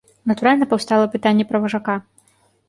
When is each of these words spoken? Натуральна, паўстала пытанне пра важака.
Натуральна, 0.29 0.67
паўстала 0.71 1.11
пытанне 1.17 1.47
пра 1.51 1.63
важака. 1.67 1.95